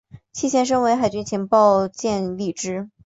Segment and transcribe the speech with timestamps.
[0.33, 2.89] 其前身为海军情报局建立之。